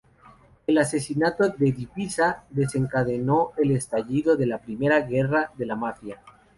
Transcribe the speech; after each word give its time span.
El 0.65 0.79
asesinato 0.79 1.49
di 1.49 1.71
Pisa 1.85 2.43
desencadenó 2.49 3.51
el 3.57 3.69
estallido 3.69 4.35
de 4.35 4.47
la 4.47 4.57
Primera 4.57 5.01
guerra 5.01 5.51
de 5.59 5.67
la 5.67 5.75
mafia. 5.75 6.19